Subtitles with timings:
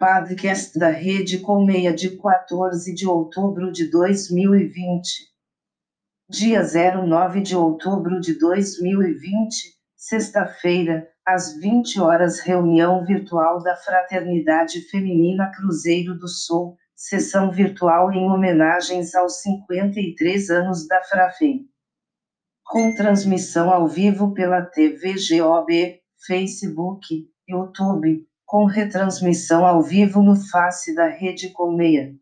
[0.00, 5.28] Podcast da Rede Colmeia de 14 de outubro de 2020.
[6.26, 15.52] Dia 09 de outubro de 2020, sexta-feira, às 20 horas, reunião virtual da Fraternidade Feminina
[15.54, 21.66] Cruzeiro do Sul, sessão virtual em homenagens aos 53 anos da Frafem.
[22.64, 30.92] Com transmissão ao vivo pela TV GOB, Facebook, YouTube, com retransmissão ao vivo no face
[30.92, 32.12] da Rede Colmeia.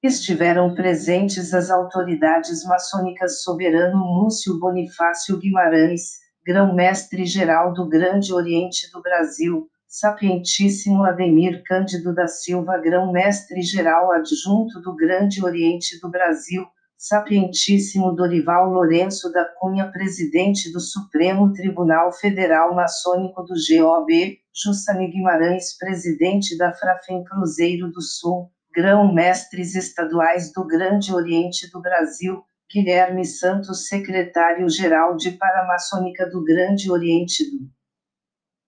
[0.00, 9.02] Estiveram presentes as autoridades maçônicas Soberano Múcio Bonifácio Guimarães, Grão-Mestre Geral do Grande Oriente do
[9.02, 16.64] Brasil, Sapientíssimo Ademir Cândido da Silva Grão-Mestre Geral Adjunto do Grande Oriente do Brasil,
[17.02, 25.76] Sapientíssimo Dorival Lourenço da Cunha Presidente do Supremo Tribunal Federal Maçônico do GOB, Jussani Guimarães
[25.76, 32.40] Presidente da Frafem Cruzeiro do Sul, Grão-Mestres Estaduais do Grande Oriente do Brasil,
[32.72, 37.68] Guilherme Santos Secretário-Geral de Paramaçônica do Grande Oriente do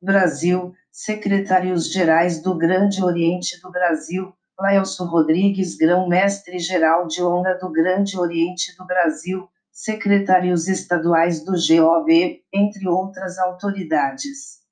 [0.02, 8.18] Brasil, Secretários-Gerais do Grande Oriente do Brasil, Laelson Rodrigues Grão-Mestre Geral de Honra do Grande
[8.18, 14.62] Oriente do Brasil, secretários estaduais do GOB, entre outras autoridades.